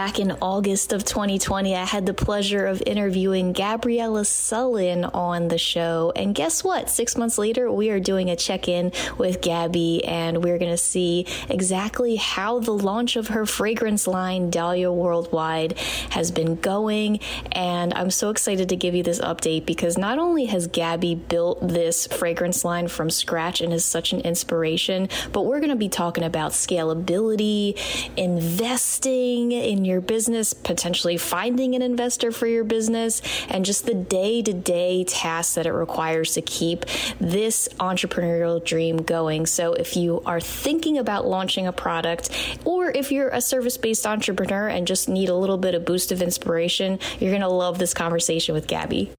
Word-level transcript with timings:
Back 0.00 0.18
in 0.18 0.32
August 0.40 0.94
of 0.94 1.04
2020, 1.04 1.76
I 1.76 1.84
had 1.84 2.06
the 2.06 2.14
pleasure 2.14 2.64
of 2.64 2.82
interviewing 2.86 3.52
Gabriela 3.52 4.24
Sullen 4.24 5.04
on 5.04 5.48
the 5.48 5.58
show. 5.58 6.10
And 6.16 6.34
guess 6.34 6.64
what? 6.64 6.88
Six 6.88 7.18
months 7.18 7.36
later, 7.36 7.70
we 7.70 7.90
are 7.90 8.00
doing 8.00 8.30
a 8.30 8.34
check 8.34 8.66
in 8.66 8.92
with 9.18 9.42
Gabi, 9.42 10.00
and 10.08 10.42
we're 10.42 10.56
going 10.56 10.70
to 10.70 10.78
see 10.78 11.26
exactly 11.50 12.16
how 12.16 12.60
the 12.60 12.70
launch 12.70 13.16
of 13.16 13.28
her 13.28 13.44
fragrance 13.44 14.06
line, 14.06 14.50
Dalia 14.50 14.90
Worldwide, 14.90 15.78
has 16.12 16.30
been 16.30 16.56
going. 16.56 17.20
And 17.52 17.92
I'm 17.92 18.10
so 18.10 18.30
excited 18.30 18.70
to 18.70 18.76
give 18.76 18.94
you 18.94 19.02
this 19.02 19.20
update 19.20 19.66
because 19.66 19.98
not 19.98 20.18
only 20.18 20.46
has 20.46 20.66
Gabi 20.66 21.28
built 21.28 21.60
this 21.68 22.06
fragrance 22.06 22.64
line 22.64 22.88
from 22.88 23.10
scratch 23.10 23.60
and 23.60 23.70
is 23.70 23.84
such 23.84 24.14
an 24.14 24.20
inspiration, 24.20 25.10
but 25.32 25.44
we're 25.44 25.60
going 25.60 25.68
to 25.68 25.76
be 25.76 25.90
talking 25.90 26.24
about 26.24 26.52
scalability, 26.52 27.78
investing 28.16 29.52
in 29.52 29.84
your 29.84 29.89
business, 29.98 30.52
potentially 30.52 31.16
finding 31.16 31.74
an 31.74 31.82
investor 31.82 32.30
for 32.30 32.46
your 32.46 32.64
business, 32.64 33.22
and 33.48 33.64
just 33.64 33.86
the 33.86 33.94
day 33.94 34.42
to 34.42 34.52
day 34.52 35.04
tasks 35.04 35.54
that 35.54 35.66
it 35.66 35.72
requires 35.72 36.34
to 36.34 36.42
keep 36.42 36.84
this 37.18 37.68
entrepreneurial 37.78 38.62
dream 38.64 38.98
going. 38.98 39.46
So, 39.46 39.72
if 39.72 39.96
you 39.96 40.22
are 40.26 40.40
thinking 40.40 40.98
about 40.98 41.26
launching 41.26 41.66
a 41.66 41.72
product, 41.72 42.30
or 42.64 42.90
if 42.90 43.10
you're 43.10 43.30
a 43.30 43.40
service 43.40 43.76
based 43.76 44.06
entrepreneur 44.06 44.68
and 44.68 44.86
just 44.86 45.08
need 45.08 45.30
a 45.30 45.34
little 45.34 45.58
bit 45.58 45.74
of 45.74 45.84
boost 45.84 46.12
of 46.12 46.22
inspiration, 46.22 46.98
you're 47.18 47.32
going 47.32 47.40
to 47.40 47.48
love 47.48 47.78
this 47.78 47.94
conversation 47.94 48.54
with 48.54 48.66
Gabi. 48.66 49.10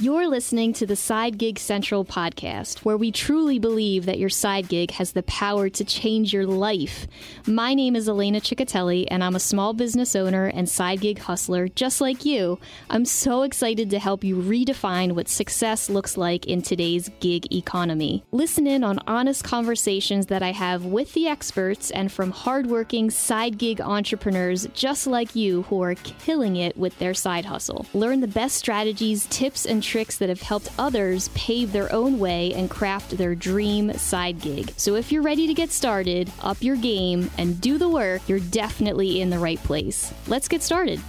You're 0.00 0.28
listening 0.28 0.74
to 0.74 0.86
the 0.86 0.94
Side 0.94 1.38
Gig 1.38 1.58
Central 1.58 2.04
podcast, 2.04 2.84
where 2.84 2.96
we 2.96 3.10
truly 3.10 3.58
believe 3.58 4.06
that 4.06 4.20
your 4.20 4.28
side 4.28 4.68
gig 4.68 4.92
has 4.92 5.10
the 5.10 5.24
power 5.24 5.68
to 5.70 5.84
change 5.84 6.32
your 6.32 6.46
life. 6.46 7.08
My 7.48 7.74
name 7.74 7.96
is 7.96 8.08
Elena 8.08 8.40
Ciccatelli, 8.40 9.08
and 9.10 9.24
I'm 9.24 9.34
a 9.34 9.40
small 9.40 9.72
business 9.72 10.14
owner 10.14 10.46
and 10.46 10.68
side 10.68 11.00
gig 11.00 11.18
hustler 11.18 11.66
just 11.66 12.00
like 12.00 12.24
you. 12.24 12.60
I'm 12.88 13.04
so 13.04 13.42
excited 13.42 13.90
to 13.90 13.98
help 13.98 14.22
you 14.22 14.36
redefine 14.36 15.16
what 15.16 15.28
success 15.28 15.90
looks 15.90 16.16
like 16.16 16.46
in 16.46 16.62
today's 16.62 17.10
gig 17.18 17.52
economy. 17.52 18.22
Listen 18.30 18.68
in 18.68 18.84
on 18.84 19.00
honest 19.08 19.42
conversations 19.42 20.26
that 20.26 20.44
I 20.44 20.52
have 20.52 20.84
with 20.84 21.12
the 21.14 21.26
experts 21.26 21.90
and 21.90 22.12
from 22.12 22.30
hardworking 22.30 23.10
side 23.10 23.58
gig 23.58 23.80
entrepreneurs 23.80 24.68
just 24.74 25.08
like 25.08 25.34
you 25.34 25.62
who 25.62 25.82
are 25.82 25.96
killing 25.96 26.54
it 26.54 26.76
with 26.76 26.96
their 27.00 27.14
side 27.14 27.46
hustle. 27.46 27.84
Learn 27.94 28.20
the 28.20 28.28
best 28.28 28.54
strategies, 28.54 29.26
tips, 29.26 29.66
and 29.66 29.82
tricks 29.88 30.18
that 30.18 30.28
have 30.28 30.42
helped 30.42 30.68
others 30.78 31.28
pave 31.28 31.72
their 31.72 31.90
own 31.92 32.18
way 32.18 32.52
and 32.52 32.68
craft 32.68 33.16
their 33.16 33.34
dream 33.34 33.90
side 33.94 34.38
gig. 34.38 34.70
So 34.76 34.96
if 34.96 35.10
you're 35.10 35.22
ready 35.22 35.46
to 35.46 35.54
get 35.54 35.70
started, 35.70 36.30
up 36.40 36.62
your 36.62 36.76
game, 36.76 37.30
and 37.38 37.58
do 37.58 37.78
the 37.78 37.88
work, 37.88 38.20
you're 38.28 38.38
definitely 38.38 39.22
in 39.22 39.30
the 39.30 39.38
right 39.38 39.58
place. 39.64 40.12
Let's 40.26 40.46
get 40.46 40.62
started. 40.62 41.00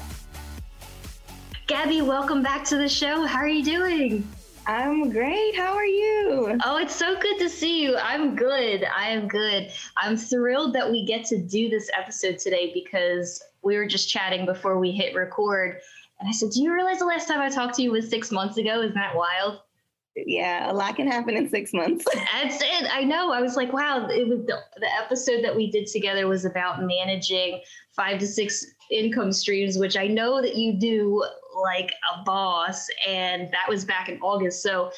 Gabi, 1.68 2.02
welcome 2.02 2.42
back 2.42 2.64
to 2.66 2.78
the 2.78 2.88
show. 2.88 3.26
How 3.26 3.40
are 3.40 3.50
you 3.50 3.64
doing? 3.64 4.28
I'm 4.66 5.10
great. 5.10 5.56
How 5.56 5.74
are 5.74 5.86
you? 5.86 6.58
Oh, 6.64 6.78
it's 6.78 6.96
so 6.96 7.20
good 7.20 7.38
to 7.40 7.50
see 7.50 7.84
you. 7.84 7.98
I'm 7.98 8.36
good. 8.36 8.86
I 8.86 9.10
am 9.10 9.28
good. 9.28 9.72
I'm 9.98 10.16
thrilled 10.16 10.74
that 10.76 10.90
we 10.90 11.06
get 11.06 11.26
to 11.26 11.38
do 11.38 11.70
this 11.70 11.90
episode 11.98 12.40
today 12.40 12.72
because 12.74 13.44
we 13.62 13.76
were 13.76 13.88
just 13.88 14.10
chatting 14.10 14.46
before 14.46 14.80
we 14.80 14.92
hit 14.92 15.16
record 15.16 15.82
and 16.20 16.28
I 16.28 16.32
said, 16.32 16.50
Do 16.52 16.62
you 16.62 16.74
realize 16.74 17.00
the 17.00 17.06
last 17.06 17.28
time 17.28 17.40
I 17.40 17.50
talked 17.50 17.76
to 17.76 17.82
you 17.82 17.92
was 17.92 18.10
six 18.10 18.32
months 18.32 18.58
ago? 18.58 18.82
Isn't 18.82 18.96
that 18.96 19.16
wild? 19.16 19.60
Yeah, 20.16 20.72
a 20.72 20.74
lot 20.74 20.96
can 20.96 21.08
happen 21.08 21.38
in 21.38 21.50
six 21.50 21.74
months. 21.74 22.06
That's 22.14 22.62
it. 22.62 22.88
I 22.92 23.04
know. 23.04 23.32
I 23.32 23.42
was 23.42 23.56
like, 23.56 23.72
wow, 23.72 24.08
it 24.08 24.28
was 24.28 24.40
the, 24.46 24.60
the 24.78 24.94
episode 25.02 25.44
that 25.44 25.56
we 25.56 25.72
did 25.72 25.88
together 25.88 26.28
was 26.28 26.46
about 26.46 26.82
managing 26.84 27.62
five 27.96 28.20
to 28.20 28.28
six 28.28 28.66
income 28.92 29.32
streams, 29.32 29.78
which 29.78 29.96
I 29.96 30.08
know 30.08 30.42
that 30.42 30.56
you 30.56 30.74
do 30.74 31.24
like 31.64 31.92
a 32.14 32.24
boss. 32.24 32.88
And 33.08 33.52
that 33.52 33.70
was 33.70 33.86
back 33.86 34.10
in 34.10 34.20
August. 34.22 34.62
So, 34.62 34.92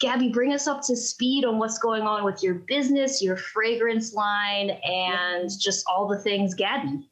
Gabi, 0.00 0.32
bring 0.32 0.52
us 0.52 0.66
up 0.66 0.82
to 0.86 0.96
speed 0.96 1.44
on 1.44 1.58
what's 1.58 1.78
going 1.78 2.02
on 2.02 2.24
with 2.24 2.42
your 2.42 2.54
business, 2.54 3.22
your 3.22 3.36
fragrance 3.36 4.14
line, 4.14 4.70
and 4.84 5.50
just 5.58 5.84
all 5.88 6.06
the 6.06 6.18
things 6.18 6.54
Gabi. 6.54 7.09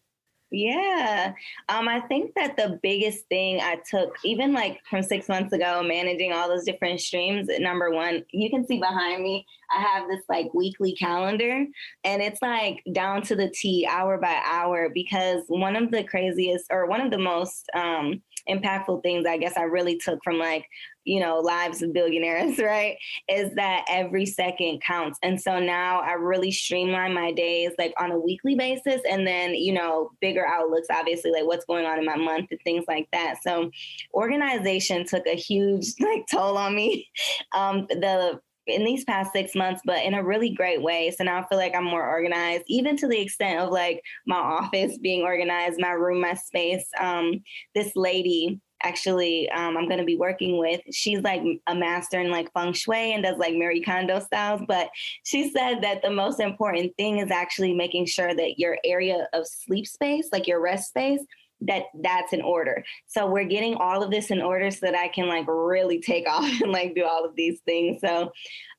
Yeah. 0.50 1.34
Um, 1.68 1.88
I 1.88 2.00
think 2.00 2.34
that 2.34 2.56
the 2.56 2.78
biggest 2.82 3.26
thing 3.26 3.60
I 3.60 3.78
took, 3.90 4.16
even 4.24 4.54
like 4.54 4.80
from 4.88 5.02
six 5.02 5.28
months 5.28 5.52
ago, 5.52 5.82
managing 5.82 6.32
all 6.32 6.48
those 6.48 6.64
different 6.64 7.00
streams, 7.00 7.48
number 7.58 7.90
one, 7.90 8.24
you 8.30 8.48
can 8.48 8.66
see 8.66 8.78
behind 8.78 9.22
me, 9.22 9.46
I 9.70 9.80
have 9.80 10.08
this 10.08 10.22
like 10.28 10.52
weekly 10.54 10.94
calendar 10.94 11.66
and 12.04 12.22
it's 12.22 12.42
like 12.42 12.82
down 12.92 13.22
to 13.22 13.36
the 13.36 13.50
T 13.50 13.86
hour 13.90 14.18
by 14.18 14.40
hour 14.44 14.88
because 14.92 15.42
one 15.48 15.76
of 15.76 15.90
the 15.90 16.04
craziest 16.04 16.66
or 16.70 16.86
one 16.86 17.00
of 17.00 17.10
the 17.10 17.18
most 17.18 17.68
um, 17.74 18.22
impactful 18.48 19.02
things 19.02 19.26
I 19.26 19.38
guess 19.38 19.56
I 19.56 19.62
really 19.62 19.98
took 19.98 20.20
from 20.24 20.38
like 20.38 20.66
you 21.08 21.20
know, 21.20 21.38
lives 21.38 21.82
of 21.82 21.92
billionaires, 21.92 22.58
right? 22.62 22.96
Is 23.28 23.54
that 23.54 23.84
every 23.88 24.26
second 24.26 24.82
counts. 24.82 25.18
And 25.22 25.40
so 25.40 25.58
now 25.58 26.00
I 26.00 26.12
really 26.12 26.52
streamline 26.52 27.14
my 27.14 27.32
days 27.32 27.72
like 27.78 27.94
on 27.98 28.12
a 28.12 28.18
weekly 28.18 28.54
basis 28.54 29.00
and 29.10 29.26
then, 29.26 29.54
you 29.54 29.72
know, 29.72 30.10
bigger 30.20 30.46
outlooks, 30.46 30.88
obviously, 30.90 31.32
like 31.32 31.46
what's 31.46 31.64
going 31.64 31.86
on 31.86 31.98
in 31.98 32.04
my 32.04 32.16
month 32.16 32.48
and 32.50 32.60
things 32.62 32.84
like 32.86 33.08
that. 33.12 33.36
So 33.42 33.70
organization 34.12 35.06
took 35.06 35.26
a 35.26 35.34
huge 35.34 35.94
like 36.00 36.26
toll 36.30 36.56
on 36.56 36.76
me. 36.76 37.08
Um, 37.54 37.86
the 37.88 38.40
in 38.68 38.84
these 38.84 39.04
past 39.04 39.32
six 39.32 39.54
months, 39.54 39.82
but 39.84 40.04
in 40.04 40.14
a 40.14 40.24
really 40.24 40.50
great 40.50 40.82
way. 40.82 41.10
So 41.10 41.24
now 41.24 41.40
I 41.40 41.46
feel 41.48 41.58
like 41.58 41.74
I'm 41.74 41.84
more 41.84 42.06
organized, 42.06 42.64
even 42.68 42.96
to 42.98 43.08
the 43.08 43.20
extent 43.20 43.60
of 43.60 43.70
like 43.70 44.02
my 44.26 44.36
office 44.36 44.98
being 44.98 45.22
organized, 45.22 45.80
my 45.80 45.90
room, 45.90 46.20
my 46.20 46.34
space. 46.34 46.86
Um, 46.98 47.42
this 47.74 47.92
lady 47.96 48.60
actually 48.82 49.50
um, 49.50 49.76
I'm 49.76 49.86
going 49.86 49.98
to 49.98 50.04
be 50.04 50.16
working 50.16 50.58
with. 50.58 50.80
She's 50.92 51.20
like 51.22 51.42
a 51.66 51.74
master 51.74 52.20
in 52.20 52.30
like 52.30 52.52
feng 52.52 52.72
shui 52.72 53.12
and 53.12 53.22
does 53.22 53.38
like 53.38 53.54
Marie 53.54 53.82
Kondo 53.82 54.20
styles. 54.20 54.62
But 54.68 54.90
she 55.24 55.50
said 55.50 55.82
that 55.82 56.02
the 56.02 56.10
most 56.10 56.40
important 56.40 56.94
thing 56.96 57.18
is 57.18 57.30
actually 57.30 57.74
making 57.74 58.06
sure 58.06 58.34
that 58.34 58.58
your 58.58 58.78
area 58.84 59.26
of 59.32 59.46
sleep 59.46 59.86
space, 59.86 60.28
like 60.32 60.46
your 60.46 60.60
rest 60.60 60.88
space, 60.88 61.20
that 61.62 61.84
that's 62.02 62.32
in 62.32 62.42
order. 62.42 62.84
So 63.06 63.26
we're 63.26 63.44
getting 63.44 63.74
all 63.74 64.02
of 64.02 64.10
this 64.10 64.30
in 64.30 64.40
order 64.40 64.70
so 64.70 64.86
that 64.86 64.94
I 64.94 65.08
can 65.08 65.28
like 65.28 65.46
really 65.48 66.00
take 66.00 66.28
off 66.30 66.60
and 66.60 66.72
like 66.72 66.94
do 66.94 67.04
all 67.04 67.24
of 67.24 67.34
these 67.36 67.60
things. 67.60 68.00
So 68.00 68.32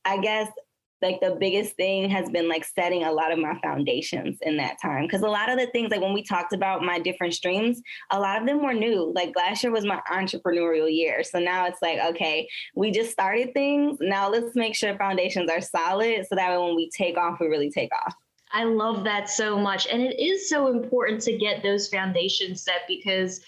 I 0.05 0.17
guess 0.17 0.49
like 1.01 1.21
the 1.21 1.37
biggest 1.39 1.77
thing 1.77 2.09
has 2.09 2.29
been 2.29 2.49
like 2.49 2.65
setting 2.65 3.05
a 3.05 3.11
lot 3.11 3.31
of 3.31 3.39
my 3.39 3.57
foundations 3.61 4.37
in 4.41 4.57
that 4.57 4.81
time. 4.81 5.03
Because 5.03 5.21
a 5.21 5.29
lot 5.29 5.49
of 5.49 5.57
the 5.57 5.67
things 5.67 5.91
like 5.91 6.01
when 6.01 6.13
we 6.13 6.23
talked 6.23 6.51
about 6.51 6.83
my 6.83 6.99
different 6.99 7.33
streams 7.33 7.81
a 8.11 8.19
lot 8.19 8.41
of 8.41 8.47
them 8.47 8.63
were 8.63 8.73
new. 8.73 9.11
Like 9.15 9.33
last 9.35 9.63
year 9.63 9.71
was 9.71 9.85
my 9.85 10.01
entrepreneurial 10.11 10.93
year. 10.93 11.23
So 11.23 11.39
now 11.39 11.67
it's 11.67 11.81
like 11.81 11.99
okay 11.99 12.47
we 12.75 12.91
just 12.91 13.11
started 13.11 13.53
things. 13.53 13.97
Now 14.01 14.29
let's 14.29 14.55
make 14.55 14.75
sure 14.75 14.97
foundations 14.97 15.49
are 15.49 15.61
solid 15.61 16.25
so 16.27 16.35
that 16.35 16.59
when 16.59 16.75
we 16.75 16.89
take 16.89 17.17
off 17.17 17.39
we 17.39 17.47
really 17.47 17.71
take 17.71 17.91
off 18.05 18.13
I 18.51 18.63
love 18.63 19.03
that 19.03 19.29
so 19.29 19.57
much. 19.57 19.87
And 19.87 20.01
it 20.01 20.19
is 20.19 20.49
so 20.49 20.67
important 20.67 21.21
to 21.21 21.37
get 21.37 21.61
those 21.61 21.87
foundations 21.87 22.61
set 22.61 22.81
because 22.87 23.41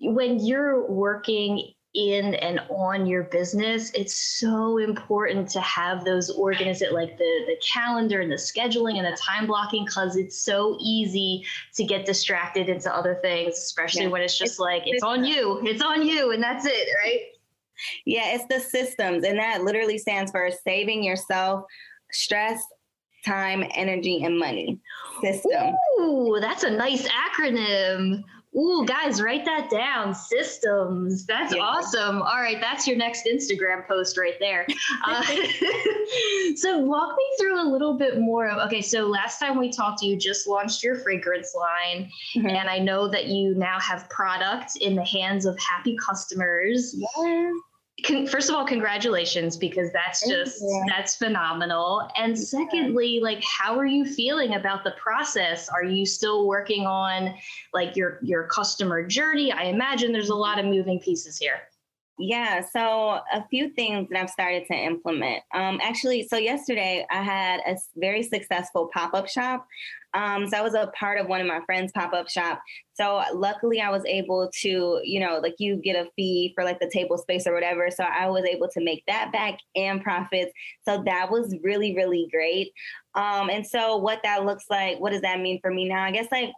when 0.00 0.44
you're 0.44 0.90
working 0.90 1.72
in 1.94 2.34
and 2.36 2.58
on 2.70 3.06
your 3.06 3.24
business, 3.24 3.90
it's 3.94 4.14
so 4.14 4.78
important 4.78 5.48
to 5.50 5.60
have 5.60 6.04
those 6.04 6.30
organized 6.30 6.82
like 6.90 7.18
the 7.18 7.44
the 7.46 7.56
calendar 7.72 8.20
and 8.20 8.32
the 8.32 8.36
scheduling 8.36 8.96
and 8.96 9.06
the 9.06 9.16
time 9.20 9.46
blocking 9.46 9.84
because 9.84 10.16
it's 10.16 10.40
so 10.40 10.78
easy 10.80 11.44
to 11.74 11.84
get 11.84 12.06
distracted 12.06 12.68
into 12.68 12.94
other 12.94 13.18
things, 13.22 13.58
especially 13.58 14.04
yeah. 14.04 14.08
when 14.08 14.22
it's 14.22 14.38
just 14.38 14.52
it's, 14.52 14.58
like 14.58 14.82
it's, 14.86 14.96
it's 14.96 15.02
on 15.02 15.24
you, 15.24 15.60
it's 15.64 15.82
on 15.82 16.06
you, 16.06 16.32
and 16.32 16.42
that's 16.42 16.64
it, 16.64 16.88
right? 17.02 17.20
Yeah, 18.06 18.34
it's 18.34 18.46
the 18.46 18.60
systems, 18.60 19.24
and 19.24 19.38
that 19.38 19.62
literally 19.62 19.98
stands 19.98 20.30
for 20.30 20.48
saving 20.64 21.02
yourself 21.04 21.64
stress, 22.10 22.62
time, 23.24 23.64
energy, 23.74 24.22
and 24.24 24.38
money 24.38 24.80
system. 25.20 25.74
Ooh, 26.00 26.38
that's 26.40 26.64
a 26.64 26.70
nice 26.70 27.08
acronym. 27.08 28.22
Ooh, 28.54 28.84
guys, 28.84 29.22
write 29.22 29.46
that 29.46 29.70
down. 29.70 30.14
Systems. 30.14 31.24
That's 31.24 31.54
yeah. 31.54 31.62
awesome. 31.62 32.20
All 32.20 32.36
right, 32.36 32.60
that's 32.60 32.86
your 32.86 32.98
next 32.98 33.26
Instagram 33.26 33.86
post 33.88 34.18
right 34.18 34.38
there. 34.40 34.66
Uh, 35.04 35.22
so, 36.56 36.78
walk 36.78 37.16
me 37.16 37.24
through 37.40 37.60
a 37.60 37.66
little 37.68 37.96
bit 37.96 38.20
more 38.20 38.48
of 38.48 38.58
okay. 38.66 38.82
So, 38.82 39.06
last 39.06 39.38
time 39.38 39.58
we 39.58 39.70
talked, 39.70 40.02
you 40.02 40.16
just 40.16 40.46
launched 40.46 40.82
your 40.82 40.96
fragrance 40.96 41.54
line, 41.56 42.10
mm-hmm. 42.36 42.46
and 42.46 42.68
I 42.68 42.78
know 42.78 43.08
that 43.08 43.26
you 43.26 43.54
now 43.54 43.80
have 43.80 44.08
products 44.10 44.76
in 44.76 44.94
the 44.94 45.04
hands 45.04 45.46
of 45.46 45.58
happy 45.58 45.96
customers. 45.96 46.94
Yeah 46.94 47.52
con- 48.04 48.26
first 48.26 48.48
of 48.48 48.54
all, 48.54 48.66
congratulations 48.66 49.56
because 49.56 49.92
that's 49.92 50.26
just 50.28 50.62
that's 50.88 51.16
phenomenal. 51.16 52.08
And 52.16 52.38
secondly, 52.38 53.20
like 53.22 53.42
how 53.44 53.78
are 53.78 53.86
you 53.86 54.04
feeling 54.04 54.54
about 54.54 54.84
the 54.84 54.92
process? 54.92 55.68
Are 55.68 55.84
you 55.84 56.06
still 56.06 56.46
working 56.46 56.86
on 56.86 57.34
like 57.72 57.96
your 57.96 58.18
your 58.22 58.44
customer 58.44 59.06
journey? 59.06 59.52
I 59.52 59.64
imagine 59.64 60.12
there's 60.12 60.30
a 60.30 60.34
lot 60.34 60.58
of 60.58 60.64
moving 60.64 61.00
pieces 61.00 61.38
here. 61.38 61.60
Yeah, 62.24 62.60
so 62.60 63.18
a 63.32 63.44
few 63.50 63.70
things 63.70 64.08
that 64.08 64.20
I've 64.20 64.30
started 64.30 64.64
to 64.68 64.74
implement. 64.74 65.42
Um, 65.52 65.80
actually, 65.82 66.28
so 66.28 66.36
yesterday 66.36 67.04
I 67.10 67.20
had 67.20 67.58
a 67.66 67.76
very 67.96 68.22
successful 68.22 68.88
pop 68.94 69.12
up 69.12 69.28
shop. 69.28 69.66
Um, 70.14 70.46
so 70.46 70.56
I 70.56 70.60
was 70.60 70.74
a 70.74 70.92
part 70.96 71.18
of 71.18 71.26
one 71.26 71.40
of 71.40 71.48
my 71.48 71.58
friends' 71.66 71.90
pop 71.92 72.12
up 72.12 72.28
shop. 72.28 72.62
So 72.94 73.24
luckily, 73.34 73.80
I 73.80 73.90
was 73.90 74.04
able 74.04 74.48
to, 74.60 75.00
you 75.02 75.18
know, 75.18 75.40
like 75.42 75.56
you 75.58 75.80
get 75.82 75.96
a 75.96 76.10
fee 76.14 76.52
for 76.54 76.62
like 76.62 76.78
the 76.78 76.90
table 76.94 77.18
space 77.18 77.44
or 77.44 77.54
whatever. 77.54 77.90
So 77.90 78.04
I 78.04 78.28
was 78.28 78.44
able 78.44 78.68
to 78.68 78.84
make 78.84 79.02
that 79.08 79.32
back 79.32 79.58
and 79.74 80.00
profits. 80.00 80.52
So 80.84 81.02
that 81.04 81.28
was 81.28 81.56
really, 81.64 81.96
really 81.96 82.28
great. 82.30 82.70
Um, 83.16 83.50
and 83.50 83.66
so 83.66 83.96
what 83.96 84.20
that 84.22 84.44
looks 84.44 84.66
like, 84.70 85.00
what 85.00 85.10
does 85.10 85.22
that 85.22 85.40
mean 85.40 85.58
for 85.60 85.72
me 85.72 85.88
now? 85.88 86.04
I 86.04 86.12
guess 86.12 86.28
like 86.30 86.52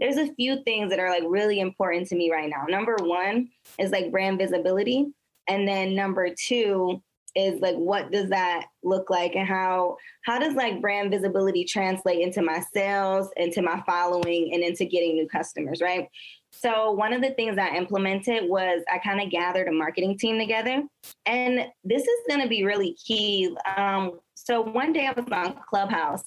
there's 0.00 0.16
a 0.16 0.32
few 0.34 0.62
things 0.64 0.90
that 0.90 0.98
are 0.98 1.10
like 1.10 1.24
really 1.26 1.60
important 1.60 2.08
to 2.08 2.16
me 2.16 2.30
right 2.30 2.50
now. 2.50 2.64
Number 2.68 2.96
one 3.00 3.50
is 3.78 3.90
like 3.90 4.10
brand 4.10 4.38
visibility. 4.38 5.06
And 5.48 5.68
then 5.68 5.94
number 5.94 6.28
two 6.34 7.02
is 7.36 7.60
like 7.60 7.76
what 7.76 8.10
does 8.10 8.28
that 8.30 8.66
look 8.82 9.08
like 9.08 9.36
and 9.36 9.46
how 9.46 9.96
how 10.24 10.38
does 10.38 10.54
like 10.54 10.80
brand 10.80 11.10
visibility 11.10 11.64
translate 11.64 12.20
into 12.20 12.42
my 12.42 12.60
sales, 12.72 13.28
into 13.36 13.62
my 13.62 13.82
following, 13.86 14.52
and 14.52 14.62
into 14.62 14.84
getting 14.84 15.14
new 15.14 15.28
customers, 15.28 15.80
right? 15.80 16.08
So 16.52 16.90
one 16.90 17.12
of 17.12 17.22
the 17.22 17.30
things 17.30 17.58
I 17.58 17.76
implemented 17.76 18.48
was 18.48 18.82
I 18.92 18.98
kind 18.98 19.20
of 19.20 19.30
gathered 19.30 19.68
a 19.68 19.72
marketing 19.72 20.18
team 20.18 20.38
together, 20.38 20.82
and 21.26 21.66
this 21.84 22.02
is 22.02 22.20
going 22.28 22.42
to 22.42 22.48
be 22.48 22.64
really 22.64 22.94
key. 22.94 23.56
Um, 23.76 24.18
so 24.50 24.62
one 24.62 24.92
day 24.92 25.06
I 25.06 25.12
was 25.12 25.26
on 25.30 25.54
Clubhouse, 25.68 26.24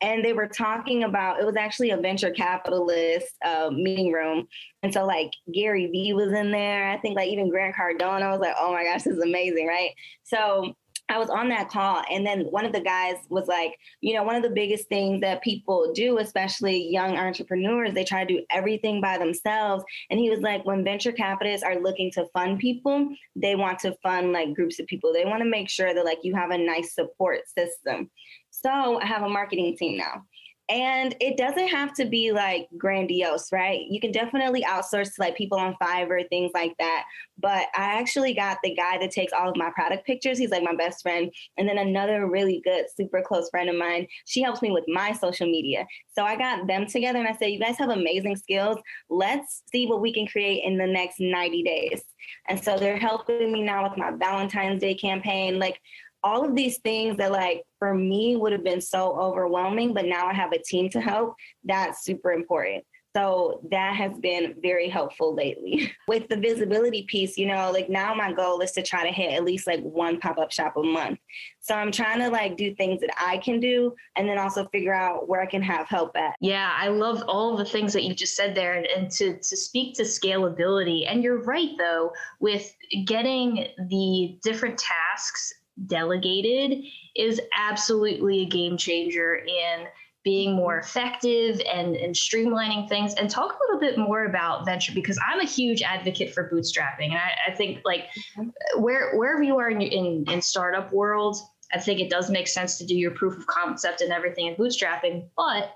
and 0.00 0.24
they 0.24 0.32
were 0.32 0.48
talking 0.48 1.04
about 1.04 1.40
it 1.40 1.44
was 1.44 1.56
actually 1.56 1.90
a 1.90 1.98
venture 1.98 2.30
capitalist 2.30 3.26
uh, 3.44 3.68
meeting 3.70 4.12
room, 4.12 4.48
and 4.82 4.94
so 4.94 5.04
like 5.04 5.30
Gary 5.52 5.86
Vee 5.88 6.14
was 6.14 6.32
in 6.32 6.50
there. 6.50 6.88
I 6.88 6.96
think 6.96 7.16
like 7.16 7.28
even 7.28 7.50
Grant 7.50 7.76
Cardone. 7.76 8.22
I 8.22 8.30
was 8.30 8.40
like, 8.40 8.54
oh 8.58 8.72
my 8.72 8.82
gosh, 8.82 9.02
this 9.02 9.18
is 9.18 9.22
amazing, 9.22 9.66
right? 9.66 9.90
So 10.24 10.74
I 11.08 11.18
was 11.18 11.30
on 11.30 11.48
that 11.50 11.68
call, 11.68 12.02
and 12.10 12.26
then 12.26 12.40
one 12.50 12.64
of 12.64 12.72
the 12.72 12.80
guys 12.80 13.16
was 13.28 13.46
like, 13.46 13.78
you 14.00 14.14
know, 14.14 14.24
one 14.24 14.34
of 14.34 14.42
the 14.42 14.50
biggest 14.50 14.88
things 14.88 15.20
that 15.20 15.42
people 15.42 15.92
do, 15.94 16.18
especially 16.18 16.88
young 16.90 17.16
entrepreneurs, 17.16 17.94
they 17.94 18.04
try 18.04 18.24
to 18.24 18.34
do 18.34 18.44
everything 18.50 19.00
by 19.00 19.16
themselves. 19.16 19.84
And 20.10 20.18
he 20.18 20.30
was 20.30 20.40
like, 20.40 20.64
when 20.64 20.82
venture 20.82 21.12
capitalists 21.12 21.64
are 21.64 21.80
looking 21.80 22.10
to 22.12 22.26
fund 22.32 22.58
people, 22.58 23.08
they 23.36 23.54
want 23.54 23.78
to 23.80 23.96
fund 24.02 24.32
like 24.32 24.54
groups 24.54 24.80
of 24.80 24.86
people. 24.86 25.12
They 25.12 25.24
want 25.24 25.42
to 25.42 25.48
make 25.48 25.68
sure 25.68 25.94
that 25.94 26.04
like 26.04 26.18
you 26.22 26.34
have 26.34 26.50
a 26.50 26.58
nice 26.58 26.94
support 26.94 27.40
system. 27.48 28.10
So 28.50 29.00
I 29.00 29.06
have 29.06 29.22
a 29.22 29.28
marketing 29.28 29.76
team 29.76 29.98
now. 29.98 30.24
And 30.68 31.14
it 31.20 31.36
doesn't 31.36 31.68
have 31.68 31.94
to 31.94 32.06
be 32.06 32.32
like 32.32 32.68
grandiose, 32.76 33.52
right? 33.52 33.86
You 33.88 34.00
can 34.00 34.10
definitely 34.10 34.62
outsource 34.62 35.14
to 35.14 35.20
like 35.20 35.36
people 35.36 35.58
on 35.58 35.76
Fiverr, 35.80 36.28
things 36.28 36.50
like 36.54 36.76
that. 36.78 37.04
But 37.38 37.68
I 37.76 38.00
actually 38.00 38.34
got 38.34 38.58
the 38.64 38.74
guy 38.74 38.98
that 38.98 39.12
takes 39.12 39.32
all 39.32 39.48
of 39.48 39.56
my 39.56 39.70
product 39.70 40.04
pictures. 40.04 40.38
He's 40.38 40.50
like 40.50 40.64
my 40.64 40.74
best 40.74 41.02
friend. 41.02 41.32
And 41.56 41.68
then 41.68 41.78
another 41.78 42.28
really 42.28 42.62
good, 42.64 42.86
super 42.96 43.22
close 43.22 43.48
friend 43.48 43.70
of 43.70 43.76
mine, 43.76 44.08
she 44.24 44.42
helps 44.42 44.60
me 44.60 44.72
with 44.72 44.84
my 44.88 45.12
social 45.12 45.46
media. 45.46 45.86
So 46.12 46.24
I 46.24 46.34
got 46.36 46.66
them 46.66 46.86
together 46.86 47.20
and 47.20 47.28
I 47.28 47.36
said, 47.36 47.52
You 47.52 47.60
guys 47.60 47.78
have 47.78 47.90
amazing 47.90 48.34
skills. 48.34 48.78
Let's 49.08 49.62
see 49.70 49.86
what 49.86 50.00
we 50.00 50.12
can 50.12 50.26
create 50.26 50.64
in 50.64 50.78
the 50.78 50.86
next 50.86 51.20
90 51.20 51.62
days. 51.62 52.02
And 52.48 52.62
so 52.62 52.76
they're 52.76 52.98
helping 52.98 53.52
me 53.52 53.62
now 53.62 53.88
with 53.88 53.96
my 53.96 54.10
Valentine's 54.10 54.80
Day 54.80 54.94
campaign. 54.94 55.60
Like, 55.60 55.80
all 56.26 56.44
of 56.44 56.56
these 56.56 56.78
things 56.78 57.16
that 57.18 57.30
like 57.30 57.62
for 57.78 57.94
me 57.94 58.34
would 58.34 58.50
have 58.50 58.64
been 58.64 58.80
so 58.80 59.16
overwhelming 59.18 59.94
but 59.94 60.06
now 60.06 60.26
i 60.26 60.34
have 60.34 60.52
a 60.52 60.58
team 60.58 60.90
to 60.90 61.00
help 61.00 61.34
that's 61.64 62.04
super 62.04 62.32
important 62.32 62.84
so 63.16 63.62
that 63.70 63.96
has 63.96 64.12
been 64.18 64.56
very 64.60 64.90
helpful 64.90 65.34
lately. 65.34 65.90
With 66.06 66.28
the 66.28 66.36
visibility 66.36 67.04
piece, 67.04 67.38
you 67.38 67.46
know, 67.46 67.70
like 67.72 67.88
now 67.88 68.14
my 68.14 68.30
goal 68.30 68.60
is 68.60 68.72
to 68.72 68.82
try 68.82 69.04
to 69.04 69.10
hit 69.10 69.32
at 69.32 69.42
least 69.42 69.66
like 69.66 69.80
one 69.80 70.20
pop-up 70.20 70.52
shop 70.52 70.76
a 70.76 70.82
month. 70.82 71.18
So 71.60 71.74
I'm 71.74 71.90
trying 71.90 72.18
to 72.18 72.28
like 72.28 72.58
do 72.58 72.74
things 72.74 73.00
that 73.00 73.08
I 73.16 73.38
can 73.38 73.58
do 73.58 73.94
and 74.16 74.28
then 74.28 74.36
also 74.36 74.68
figure 74.68 74.92
out 74.92 75.30
where 75.30 75.40
I 75.40 75.46
can 75.46 75.62
have 75.62 75.88
help 75.88 76.14
at. 76.14 76.36
Yeah, 76.42 76.70
I 76.76 76.88
love 76.88 77.24
all 77.26 77.56
the 77.56 77.64
things 77.64 77.94
that 77.94 78.04
you 78.04 78.14
just 78.14 78.36
said 78.36 78.54
there 78.54 78.74
and, 78.74 78.86
and 78.86 79.10
to 79.12 79.38
to 79.38 79.56
speak 79.56 79.94
to 79.94 80.02
scalability. 80.02 81.10
And 81.10 81.24
you're 81.24 81.42
right 81.42 81.70
though, 81.78 82.12
with 82.38 82.70
getting 83.06 83.68
the 83.88 84.38
different 84.42 84.76
tasks 84.76 85.54
delegated 85.84 86.84
is 87.14 87.40
absolutely 87.56 88.40
a 88.40 88.46
game 88.46 88.76
changer 88.76 89.36
in 89.36 89.86
being 90.26 90.56
more 90.56 90.76
effective 90.78 91.60
and, 91.72 91.94
and 91.94 92.12
streamlining 92.12 92.88
things. 92.88 93.14
And 93.14 93.30
talk 93.30 93.52
a 93.52 93.58
little 93.60 93.78
bit 93.78 93.96
more 93.96 94.24
about 94.24 94.64
venture 94.64 94.92
because 94.92 95.16
i'm 95.24 95.38
a 95.38 95.46
huge 95.46 95.82
advocate 95.82 96.34
for 96.34 96.50
bootstrapping. 96.50 97.10
And 97.10 97.14
i, 97.14 97.30
I 97.46 97.54
think 97.54 97.82
like 97.84 98.08
mm-hmm. 98.36 98.82
where 98.82 99.16
wherever 99.16 99.44
you 99.44 99.56
are 99.58 99.70
in, 99.70 99.80
in 99.80 100.24
in 100.28 100.42
startup 100.42 100.92
world 100.92 101.36
i 101.72 101.78
think 101.78 102.00
it 102.00 102.10
does 102.10 102.28
make 102.28 102.48
sense 102.48 102.76
to 102.78 102.84
do 102.84 102.96
your 102.96 103.12
proof 103.12 103.38
of 103.38 103.46
concept 103.46 104.00
and 104.00 104.12
everything 104.12 104.46
in 104.46 104.56
bootstrapping. 104.56 105.28
But 105.36 105.72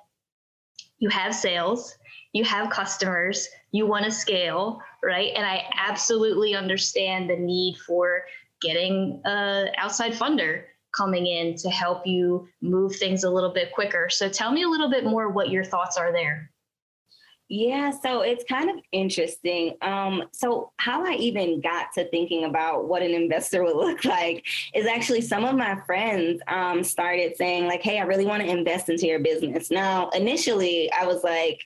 you 0.99 1.11
have 1.11 1.32
sales 1.32 1.96
you 2.32 2.43
have 2.43 2.70
customers 2.70 3.49
you 3.70 3.87
want 3.87 4.05
to 4.05 4.11
scale 4.11 4.81
right? 5.05 5.32
And 5.37 5.46
i 5.46 5.62
absolutely 5.79 6.56
understand 6.56 7.31
the 7.31 7.37
need 7.37 7.76
for 7.87 8.25
getting 8.61 9.21
a 9.25 9.67
outside 9.77 10.12
funder 10.12 10.65
coming 10.97 11.27
in 11.27 11.55
to 11.57 11.71
help 11.71 12.07
you 12.07 12.49
move 12.61 12.97
things 12.97 13.25
a 13.25 13.31
little 13.31 13.53
bit 13.53 13.73
quicker. 13.73 14.09
So 14.11 14.29
tell 14.29 14.51
me 14.51 14.62
a 14.62 14.69
little 14.69 14.91
bit 14.91 15.05
more 15.05 15.29
what 15.29 15.51
your 15.51 15.65
thoughts 15.65 15.97
are 15.97 16.12
there. 16.12 16.51
Yeah, 17.53 17.91
so 17.91 18.21
it's 18.21 18.45
kind 18.45 18.71
of 18.71 18.77
interesting. 18.93 19.77
Um, 19.83 20.23
so 20.33 20.71
how 20.77 21.05
I 21.05 21.15
even 21.15 21.61
got 21.61 21.93
to 21.95 22.09
thinking 22.09 22.45
about 22.45 22.87
what 22.87 23.03
an 23.03 23.11
investor 23.11 23.65
would 23.65 23.75
look 23.75 24.05
like 24.05 24.47
is 24.73 24.87
actually 24.87 25.21
some 25.21 25.45
of 25.45 25.56
my 25.56 25.81
friends 25.85 26.41
um, 26.47 26.85
started 26.85 27.37
saying 27.37 27.67
like, 27.67 27.83
"Hey, 27.83 27.99
I 27.99 28.03
really 28.03 28.25
want 28.25 28.45
to 28.45 28.49
invest 28.49 28.89
into 28.89 29.09
your 29.09 29.19
business." 29.19 29.69
Now, 29.69 30.11
initially, 30.11 30.93
I 30.93 31.06
was 31.06 31.25
like, 31.25 31.61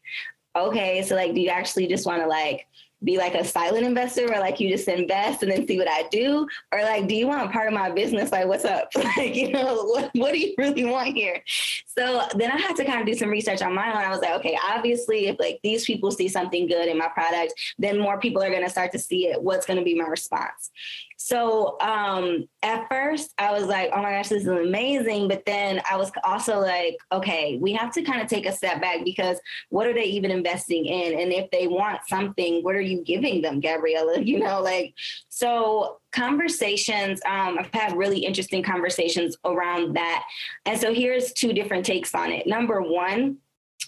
"Okay, 0.56 1.02
so 1.02 1.16
like, 1.16 1.34
do 1.34 1.42
you 1.42 1.50
actually 1.50 1.86
just 1.86 2.06
want 2.06 2.22
to 2.22 2.28
like?" 2.28 2.66
Be 3.04 3.18
like 3.18 3.34
a 3.34 3.44
silent 3.44 3.84
investor 3.84 4.26
where 4.26 4.40
like 4.40 4.60
you 4.60 4.68
just 4.68 4.88
invest 4.88 5.42
and 5.42 5.52
then 5.52 5.66
see 5.66 5.78
what 5.78 5.88
I 5.88 6.08
do? 6.10 6.46
Or 6.72 6.82
like, 6.82 7.06
do 7.06 7.14
you 7.14 7.26
want 7.26 7.52
part 7.52 7.68
of 7.68 7.74
my 7.74 7.90
business? 7.90 8.32
Like, 8.32 8.46
what's 8.46 8.64
up? 8.64 8.88
like, 9.16 9.34
you 9.34 9.52
know, 9.52 9.84
what, 9.84 10.10
what 10.14 10.32
do 10.32 10.38
you 10.38 10.54
really 10.58 10.84
want 10.84 11.14
here? 11.14 11.42
So 11.86 12.22
then 12.34 12.50
I 12.50 12.58
had 12.58 12.76
to 12.76 12.84
kind 12.84 13.00
of 13.00 13.06
do 13.06 13.14
some 13.14 13.28
research 13.28 13.62
on 13.62 13.74
my 13.74 13.90
own. 13.90 13.96
I 13.96 14.10
was 14.10 14.20
like, 14.20 14.34
okay, 14.40 14.58
obviously, 14.68 15.26
if 15.26 15.36
like 15.38 15.60
these 15.62 15.84
people 15.84 16.10
see 16.10 16.28
something 16.28 16.66
good 16.66 16.88
in 16.88 16.98
my 16.98 17.08
product, 17.08 17.54
then 17.78 17.98
more 17.98 18.18
people 18.18 18.42
are 18.42 18.50
going 18.50 18.64
to 18.64 18.70
start 18.70 18.92
to 18.92 18.98
see 18.98 19.28
it. 19.28 19.42
What's 19.42 19.66
going 19.66 19.78
to 19.78 19.84
be 19.84 19.94
my 19.94 20.06
response? 20.06 20.70
So 21.16 21.80
um, 21.80 22.48
at 22.62 22.86
first, 22.90 23.32
I 23.38 23.50
was 23.50 23.64
like, 23.64 23.90
oh 23.94 24.02
my 24.02 24.10
gosh, 24.10 24.28
this 24.28 24.42
is 24.42 24.48
amazing. 24.48 25.26
But 25.28 25.46
then 25.46 25.80
I 25.90 25.96
was 25.96 26.12
also 26.22 26.60
like, 26.60 26.98
okay, 27.12 27.56
we 27.58 27.72
have 27.72 27.92
to 27.94 28.02
kind 28.02 28.20
of 28.20 28.28
take 28.28 28.44
a 28.44 28.52
step 28.52 28.82
back 28.82 29.06
because 29.06 29.38
what 29.70 29.86
are 29.86 29.94
they 29.94 30.04
even 30.04 30.30
investing 30.30 30.84
in? 30.84 31.18
And 31.18 31.32
if 31.32 31.50
they 31.50 31.66
want 31.66 32.00
something, 32.06 32.62
what 32.62 32.74
are 32.74 32.80
you 32.82 32.93
giving 33.02 33.42
them, 33.42 33.60
Gabriela? 33.60 34.20
You 34.24 34.38
know, 34.38 34.62
like, 34.62 34.94
so 35.28 35.98
conversations, 36.12 37.20
um, 37.26 37.58
I've 37.58 37.72
had 37.72 37.96
really 37.96 38.24
interesting 38.24 38.62
conversations 38.62 39.36
around 39.44 39.94
that. 39.96 40.24
And 40.64 40.80
so 40.80 40.94
here's 40.94 41.32
two 41.32 41.52
different 41.52 41.84
takes 41.84 42.14
on 42.14 42.32
it. 42.32 42.46
Number 42.46 42.80
one, 42.80 43.38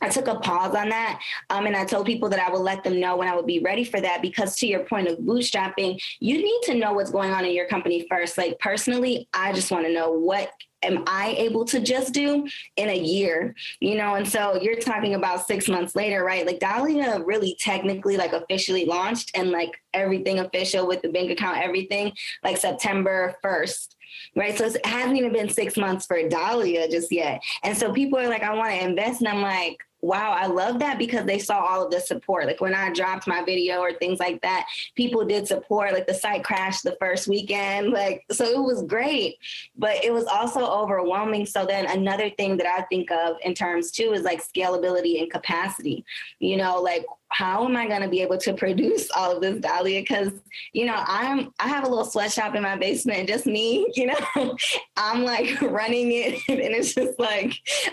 I 0.02 0.08
took 0.08 0.26
a 0.26 0.36
pause 0.36 0.74
on 0.74 0.90
that. 0.90 1.20
Um, 1.50 1.66
and 1.66 1.76
I 1.76 1.84
told 1.84 2.06
people 2.06 2.28
that 2.28 2.40
I 2.40 2.50
would 2.50 2.60
let 2.60 2.84
them 2.84 3.00
know 3.00 3.16
when 3.16 3.28
I 3.28 3.34
would 3.34 3.46
be 3.46 3.60
ready 3.60 3.84
for 3.84 4.00
that 4.00 4.20
because, 4.20 4.56
to 4.56 4.66
your 4.66 4.80
point 4.80 5.08
of 5.08 5.18
bootstrapping, 5.18 6.00
you 6.20 6.38
need 6.38 6.60
to 6.64 6.74
know 6.74 6.92
what's 6.92 7.10
going 7.10 7.30
on 7.30 7.44
in 7.44 7.52
your 7.52 7.66
company 7.66 8.06
first. 8.10 8.36
Like, 8.36 8.58
personally, 8.58 9.28
I 9.32 9.52
just 9.52 9.70
want 9.70 9.86
to 9.86 9.92
know 9.92 10.12
what 10.12 10.50
am 10.82 11.04
I 11.06 11.34
able 11.38 11.64
to 11.66 11.80
just 11.80 12.12
do 12.12 12.46
in 12.76 12.88
a 12.88 12.98
year? 12.98 13.54
You 13.80 13.96
know, 13.96 14.14
and 14.14 14.28
so 14.28 14.60
you're 14.60 14.76
talking 14.76 15.14
about 15.14 15.46
six 15.46 15.68
months 15.68 15.96
later, 15.96 16.24
right? 16.24 16.46
Like 16.46 16.60
Dalia 16.60 17.22
really 17.24 17.56
technically 17.60 18.16
like 18.16 18.32
officially 18.32 18.84
launched 18.84 19.30
and 19.34 19.50
like 19.50 19.72
everything 19.94 20.38
official 20.40 20.86
with 20.86 21.02
the 21.02 21.08
bank 21.08 21.30
account, 21.30 21.58
everything 21.58 22.12
like 22.44 22.56
September 22.56 23.36
1st 23.44 23.94
right? 24.34 24.56
So 24.56 24.64
it 24.64 24.86
hasn't 24.86 25.18
even 25.18 25.32
been 25.32 25.48
six 25.48 25.76
months 25.76 26.06
for 26.06 26.16
Dalia 26.16 26.90
just 26.90 27.12
yet. 27.12 27.42
And 27.62 27.76
so 27.76 27.92
people 27.92 28.18
are 28.18 28.28
like, 28.28 28.42
I 28.42 28.54
want 28.54 28.70
to 28.70 28.84
invest. 28.84 29.20
And 29.20 29.28
I'm 29.28 29.42
like, 29.42 29.78
wow, 30.06 30.32
I 30.32 30.46
love 30.46 30.78
that 30.78 30.98
because 30.98 31.26
they 31.26 31.38
saw 31.38 31.58
all 31.58 31.84
of 31.84 31.90
the 31.90 32.00
support. 32.00 32.46
Like 32.46 32.60
when 32.60 32.74
I 32.74 32.92
dropped 32.92 33.26
my 33.26 33.42
video 33.44 33.80
or 33.80 33.92
things 33.92 34.20
like 34.20 34.40
that, 34.42 34.66
people 34.94 35.24
did 35.24 35.48
support. 35.48 35.92
Like 35.92 36.06
the 36.06 36.14
site 36.14 36.44
crashed 36.44 36.84
the 36.84 36.96
first 37.00 37.28
weekend. 37.28 37.66
Like, 37.96 38.26
so 38.30 38.44
it 38.44 38.62
was 38.62 38.82
great, 38.82 39.36
but 39.78 40.04
it 40.04 40.12
was 40.12 40.26
also 40.26 40.60
overwhelming. 40.60 41.46
So 41.46 41.64
then 41.64 41.86
another 41.86 42.28
thing 42.28 42.58
that 42.58 42.66
I 42.66 42.82
think 42.82 43.10
of 43.10 43.36
in 43.42 43.54
terms 43.54 43.90
too 43.90 44.12
is 44.12 44.22
like 44.22 44.46
scalability 44.46 45.18
and 45.20 45.30
capacity. 45.30 46.04
You 46.38 46.58
know, 46.58 46.82
like 46.82 47.06
how 47.28 47.64
am 47.64 47.76
I 47.76 47.86
going 47.86 48.02
to 48.02 48.08
be 48.08 48.22
able 48.22 48.38
to 48.38 48.54
produce 48.54 49.10
all 49.10 49.36
of 49.36 49.42
this 49.42 49.58
Dalia? 49.58 50.00
Because, 50.00 50.32
you 50.72 50.86
know, 50.86 50.94
I'm, 50.96 51.52
I 51.58 51.68
have 51.68 51.84
a 51.84 51.88
little 51.88 52.04
sweatshop 52.04 52.54
in 52.54 52.62
my 52.62 52.76
basement, 52.76 53.28
just 53.28 53.46
me, 53.46 53.90
you 53.94 54.06
know, 54.06 54.56
I'm 54.96 55.24
like 55.24 55.60
running 55.62 56.12
it. 56.12 56.40
And 56.66 56.74
it's 56.74 56.94
just 56.94 57.18
like, 57.18 57.52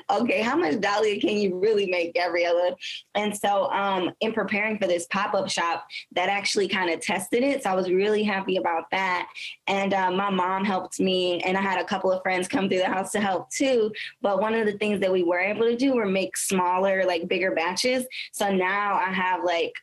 okay, 0.10 0.42
how 0.42 0.56
much 0.56 0.76
Dalia 0.76 1.20
can 1.20 1.38
you 1.38 1.60
really 1.60 1.86
make, 1.86 2.14
Gabriela? 2.14 2.76
And 3.14 3.36
so, 3.36 3.70
um, 3.72 4.12
in 4.22 4.32
preparing 4.32 4.78
for 4.80 4.88
this 4.88 5.06
pop 5.08 5.34
up 5.34 5.50
shop, 5.50 5.86
that 6.14 6.30
actually 6.30 6.68
kind 6.68 6.90
of 6.90 7.02
tested 7.02 7.44
it. 7.44 7.64
So 7.64 7.70
I 7.70 7.76
was 7.76 7.92
really 7.92 8.24
happy 8.24 8.58
about 8.58 8.90
that. 8.92 9.28
And 9.68 9.94
uh, 9.94 10.12
my 10.12 10.30
mom 10.30 10.64
helped 10.64 11.00
me, 11.00 11.42
and 11.42 11.58
I 11.58 11.62
had 11.62 11.80
a 11.80 11.86
couple 11.86 12.12
of 12.12 12.22
friends 12.24 12.48
come 12.48 12.70
through 12.70 12.80
the 12.80 12.88
house 12.88 13.12
to 13.12 13.20
help 13.20 13.50
too. 13.50 13.92
But 14.22 14.40
one 14.40 14.54
of 14.54 14.66
the 14.66 14.78
things 14.78 15.02
that 15.02 15.12
we 15.12 15.24
were 15.24 15.40
able 15.40 15.64
to 15.64 15.76
do 15.76 15.96
were 15.96 16.06
make 16.06 16.38
smaller, 16.38 17.04
like 17.06 17.28
bigger 17.28 17.54
batches. 17.54 18.06
So 18.32 18.52
now 18.52 18.96
I 18.96 19.12
have 19.12 19.23
have 19.24 19.44
like 19.44 19.74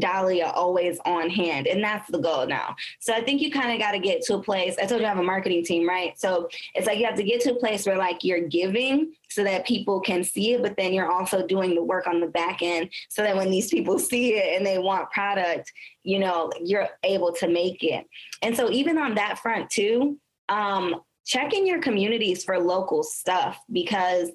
Dalia 0.00 0.52
always 0.54 0.98
on 1.04 1.30
hand. 1.30 1.66
And 1.66 1.82
that's 1.82 2.10
the 2.10 2.18
goal 2.18 2.46
now. 2.46 2.74
So 2.98 3.12
I 3.12 3.22
think 3.22 3.40
you 3.40 3.50
kind 3.50 3.72
of 3.72 3.78
got 3.78 3.92
to 3.92 3.98
get 3.98 4.22
to 4.22 4.34
a 4.34 4.42
place. 4.42 4.76
I 4.80 4.86
told 4.86 5.00
you 5.00 5.06
I 5.06 5.10
have 5.10 5.18
a 5.18 5.22
marketing 5.22 5.64
team, 5.64 5.88
right? 5.88 6.18
So 6.18 6.48
it's 6.74 6.86
like 6.86 6.98
you 6.98 7.06
have 7.06 7.16
to 7.16 7.22
get 7.22 7.40
to 7.42 7.52
a 7.52 7.58
place 7.58 7.86
where 7.86 7.98
like 7.98 8.24
you're 8.24 8.48
giving 8.48 9.12
so 9.28 9.44
that 9.44 9.66
people 9.66 10.00
can 10.00 10.24
see 10.24 10.54
it, 10.54 10.62
but 10.62 10.76
then 10.76 10.92
you're 10.92 11.10
also 11.10 11.46
doing 11.46 11.74
the 11.74 11.82
work 11.82 12.06
on 12.06 12.20
the 12.20 12.26
back 12.26 12.62
end 12.62 12.90
so 13.08 13.22
that 13.22 13.36
when 13.36 13.50
these 13.50 13.68
people 13.68 13.98
see 14.10 14.34
it 14.34 14.56
and 14.56 14.66
they 14.66 14.78
want 14.78 15.10
product, 15.10 15.70
you 16.02 16.18
know, 16.18 16.50
you're 16.62 16.88
able 17.04 17.32
to 17.34 17.48
make 17.48 17.82
it. 17.82 18.06
And 18.42 18.56
so 18.56 18.70
even 18.70 18.98
on 18.98 19.14
that 19.16 19.38
front 19.38 19.70
too, 19.70 20.18
um, 20.48 20.96
check 21.26 21.52
in 21.52 21.66
your 21.66 21.80
communities 21.80 22.42
for 22.44 22.58
local 22.58 23.02
stuff 23.02 23.58
because 23.70 24.30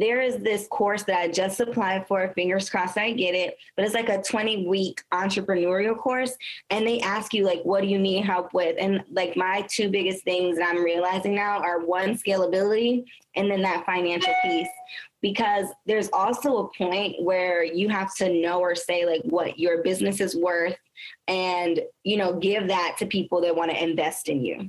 there 0.00 0.22
is 0.22 0.38
this 0.38 0.66
course 0.68 1.02
that 1.04 1.18
I 1.18 1.28
just 1.28 1.60
applied 1.60 2.06
for. 2.06 2.32
Fingers 2.34 2.70
crossed 2.70 2.96
I 2.96 3.12
get 3.12 3.34
it. 3.34 3.58
But 3.76 3.84
it's 3.84 3.94
like 3.94 4.08
a 4.08 4.22
20 4.22 4.66
week 4.66 5.02
entrepreneurial 5.12 5.96
course. 5.96 6.34
And 6.70 6.86
they 6.86 7.00
ask 7.00 7.34
you, 7.34 7.44
like, 7.44 7.60
what 7.62 7.82
do 7.82 7.88
you 7.88 7.98
need 7.98 8.24
help 8.24 8.54
with? 8.54 8.76
And 8.78 9.04
like 9.10 9.36
my 9.36 9.66
two 9.68 9.90
biggest 9.90 10.24
things 10.24 10.56
that 10.56 10.74
I'm 10.74 10.82
realizing 10.82 11.34
now 11.34 11.60
are 11.60 11.84
one, 11.84 12.16
scalability, 12.16 13.04
and 13.36 13.50
then 13.50 13.60
that 13.62 13.84
financial 13.84 14.34
piece. 14.42 14.68
Because 15.20 15.66
there's 15.84 16.08
also 16.14 16.56
a 16.56 16.68
point 16.78 17.22
where 17.22 17.62
you 17.62 17.90
have 17.90 18.14
to 18.16 18.32
know 18.40 18.58
or 18.58 18.74
say, 18.74 19.04
like, 19.04 19.20
what 19.24 19.58
your 19.58 19.82
business 19.82 20.18
is 20.18 20.34
worth 20.34 20.78
and, 21.28 21.78
you 22.04 22.16
know, 22.16 22.38
give 22.38 22.68
that 22.68 22.96
to 22.98 23.06
people 23.06 23.42
that 23.42 23.54
want 23.54 23.70
to 23.70 23.82
invest 23.82 24.30
in 24.30 24.42
you. 24.42 24.66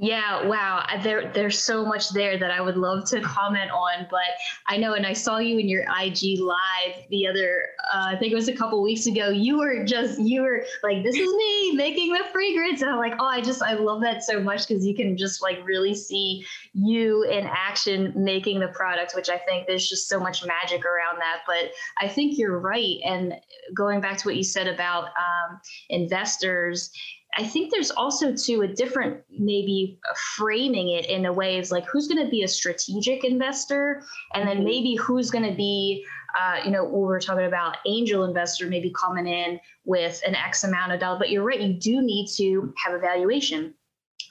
Yeah, 0.00 0.46
wow. 0.46 0.86
There, 1.02 1.32
there's 1.32 1.58
so 1.58 1.84
much 1.84 2.10
there 2.10 2.38
that 2.38 2.52
I 2.52 2.60
would 2.60 2.76
love 2.76 3.04
to 3.10 3.20
comment 3.22 3.72
on, 3.72 4.06
but 4.08 4.20
I 4.68 4.76
know, 4.76 4.94
and 4.94 5.04
I 5.04 5.12
saw 5.12 5.38
you 5.38 5.58
in 5.58 5.68
your 5.68 5.82
IG 5.82 6.38
live 6.38 7.02
the 7.10 7.26
other, 7.26 7.70
uh, 7.92 8.04
I 8.06 8.16
think 8.16 8.30
it 8.30 8.36
was 8.36 8.48
a 8.48 8.52
couple 8.54 8.80
weeks 8.80 9.06
ago. 9.06 9.30
You 9.30 9.58
were 9.58 9.84
just, 9.84 10.20
you 10.20 10.42
were 10.42 10.64
like, 10.84 11.02
"This 11.02 11.16
is 11.16 11.34
me 11.34 11.72
making 11.72 12.12
the 12.12 12.22
fragrance," 12.32 12.80
and 12.80 12.90
I'm 12.90 12.98
like, 12.98 13.14
"Oh, 13.18 13.26
I 13.26 13.40
just, 13.40 13.60
I 13.60 13.74
love 13.74 14.00
that 14.02 14.22
so 14.22 14.40
much 14.40 14.68
because 14.68 14.86
you 14.86 14.94
can 14.94 15.16
just 15.16 15.42
like 15.42 15.58
really 15.64 15.94
see 15.94 16.46
you 16.74 17.24
in 17.24 17.46
action 17.46 18.12
making 18.14 18.60
the 18.60 18.68
product, 18.68 19.16
which 19.16 19.28
I 19.28 19.38
think 19.38 19.66
there's 19.66 19.88
just 19.88 20.08
so 20.08 20.20
much 20.20 20.46
magic 20.46 20.84
around 20.84 21.18
that." 21.18 21.40
But 21.44 21.72
I 21.98 22.06
think 22.06 22.38
you're 22.38 22.60
right, 22.60 22.98
and 23.04 23.34
going 23.74 24.00
back 24.00 24.18
to 24.18 24.28
what 24.28 24.36
you 24.36 24.44
said 24.44 24.68
about 24.68 25.06
um, 25.06 25.60
investors 25.88 26.92
I 27.36 27.44
think 27.44 27.70
there's 27.70 27.90
also 27.90 28.34
too 28.34 28.62
a 28.62 28.68
different 28.68 29.22
maybe 29.30 30.00
framing 30.36 30.88
it 30.88 31.06
in 31.06 31.26
a 31.26 31.32
way 31.32 31.58
of 31.58 31.70
like 31.70 31.84
who's 31.86 32.08
going 32.08 32.24
to 32.24 32.30
be 32.30 32.42
a 32.42 32.48
strategic 32.48 33.22
investor, 33.24 34.02
and 34.34 34.48
then 34.48 34.56
mm-hmm. 34.56 34.64
maybe 34.64 34.94
who's 34.96 35.30
going 35.30 35.48
to 35.48 35.54
be 35.54 36.04
uh, 36.38 36.56
you 36.64 36.70
know, 36.70 36.84
we 36.84 37.00
were 37.00 37.20
talking 37.20 37.46
about 37.46 37.78
angel 37.86 38.24
investor 38.24 38.66
maybe 38.66 38.92
coming 38.98 39.26
in 39.26 39.58
with 39.84 40.20
an 40.26 40.34
X 40.34 40.62
amount 40.62 40.92
of 40.92 41.00
dollars, 41.00 41.18
but 41.18 41.30
you're 41.30 41.42
right, 41.42 41.60
you 41.60 41.72
do 41.72 42.02
need 42.02 42.28
to 42.36 42.72
have 42.84 42.94
a 42.94 42.98
valuation 42.98 43.74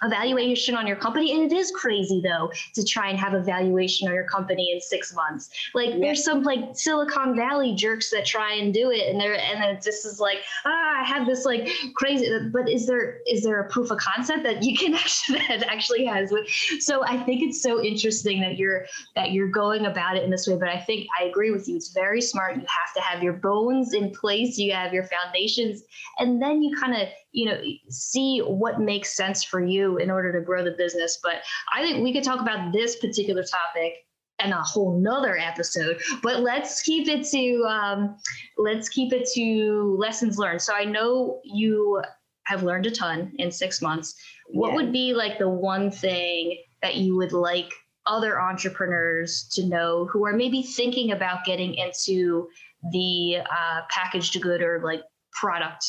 evaluation 0.04 0.76
on 0.76 0.86
your 0.88 0.96
company. 0.96 1.34
And 1.34 1.52
it 1.52 1.56
is 1.56 1.72
crazy 1.72 2.22
though 2.22 2.52
to 2.76 2.84
try 2.84 3.10
and 3.10 3.18
have 3.18 3.34
a 3.34 3.42
valuation 3.42 4.08
on 4.08 4.14
your 4.14 4.26
company 4.26 4.72
in 4.72 4.82
six 4.82 5.14
months. 5.14 5.50
Like 5.74 5.92
yeah. 5.92 6.00
there's 6.00 6.24
some 6.24 6.44
like 6.44 6.60
Silicon 6.74 7.36
Valley 7.36 7.76
jerks 7.76 8.10
that 8.12 8.26
try 8.26 8.54
and 8.54 8.74
do 8.74 8.92
it, 8.92 9.10
and 9.10 9.20
they're 9.20 9.40
and 9.40 9.62
then 9.62 9.80
this 9.84 10.06
is 10.06 10.20
like 10.20 10.40
ah, 10.66 11.02
I 11.02 11.04
have 11.04 11.26
this 11.26 11.46
like 11.46 11.70
crazy. 11.96 12.28
But 12.52 12.70
is 12.70 12.86
there 12.86 13.20
is 13.28 13.44
there 13.44 13.62
a 13.62 13.70
proof 13.70 13.92
of 13.92 13.98
concept 13.98 14.44
that 14.44 14.64
you 14.64 14.78
can 14.78 14.94
actually 14.96 15.40
that 15.48 15.68
actually 15.68 16.06
has? 16.06 16.32
So 16.80 17.04
I 17.06 17.18
think 17.18 17.44
it's 17.44 17.62
so 17.62 17.84
interesting 17.84 18.42
that 18.42 18.58
you're 18.58 18.86
that 19.16 19.32
you're 19.32 19.50
going 19.50 19.86
about 19.86 20.18
it 20.18 20.24
in 20.24 20.30
this 20.30 20.48
way. 20.48 20.58
But 20.58 20.70
I 20.70 20.80
think 20.80 21.08
I 21.20 21.26
agree 21.26 21.52
with 21.52 21.68
you. 21.68 21.76
It's 21.76 21.92
very 21.94 22.22
smart. 22.22 22.56
You 22.56 22.62
have 22.62 22.94
to 22.96 23.02
have 23.02 23.24
your 23.24 23.34
bones 23.34 23.94
in 23.94 24.12
place. 24.12 24.58
You 24.58 24.74
have 24.74 24.94
your 24.94 25.06
foundations, 25.06 25.84
and 26.20 26.42
then 26.42 26.62
you 26.62 26.76
kind 26.78 26.94
of 26.94 27.08
you 27.32 27.46
know 27.46 27.62
see 27.90 28.40
what 28.40 28.80
makes 28.80 29.16
sense 29.16 29.44
for 29.44 29.62
you 29.62 29.87
in 29.96 30.12
order 30.12 30.34
to 30.38 30.42
grow 30.42 30.64
the 30.64 30.72
business. 30.72 31.20
But 31.24 31.44
i 31.74 31.82
think 31.82 32.04
we 32.04 32.12
could 32.12 32.24
talk 32.24 32.42
about 32.42 32.74
this 32.74 32.98
particular 32.98 33.44
topic 33.44 33.94
and 34.40 34.52
a 34.52 34.62
whole 34.62 35.00
nother 35.00 35.36
episode 35.38 36.00
but 36.22 36.42
let's 36.42 36.84
keep 36.84 37.08
it 37.08 37.26
to 37.26 37.64
um, 37.64 38.18
let's 38.58 38.88
keep 38.88 39.12
it 39.12 39.28
to 39.34 39.96
lessons 39.98 40.38
learned. 40.38 40.62
So 40.62 40.74
i 40.76 40.84
know 40.84 41.40
you 41.44 42.02
have 42.48 42.64
learned 42.64 42.86
a 42.86 42.92
ton 42.92 43.34
in 43.40 43.52
six 43.52 43.82
months. 43.82 44.16
What 44.48 44.70
yeah. 44.70 44.76
would 44.76 44.92
be 44.94 45.14
like 45.14 45.38
the 45.38 45.50
one 45.50 45.92
thing 45.92 46.58
that 46.82 46.96
you 46.96 47.18
would 47.18 47.34
like 47.34 47.72
other 48.06 48.40
entrepreneurs 48.40 49.50
to 49.52 49.66
know 49.66 50.06
who 50.06 50.26
are 50.26 50.34
maybe 50.34 50.64
thinking 50.64 51.12
about 51.12 51.44
getting 51.44 51.76
into 51.76 52.48
the 52.94 53.40
uh, 53.40 53.82
packaged 53.90 54.42
good 54.42 54.62
or 54.62 54.82
like 54.82 55.02
product 55.34 55.84